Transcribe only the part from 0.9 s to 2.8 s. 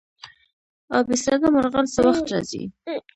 اب ایستاده مرغان څه وخت راځي؟